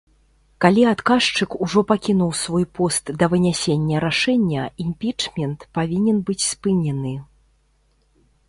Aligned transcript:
Калі 0.63 0.81
адказчык 0.91 1.57
ужо 1.65 1.83
пакінуў 1.91 2.31
свой 2.43 2.65
пост 2.79 3.05
да 3.21 3.25
вынясення 3.33 4.01
рашэння, 4.07 4.63
імпічмент 4.87 5.59
павінен 5.77 6.17
быць 6.31 6.43
спынены. 6.53 7.13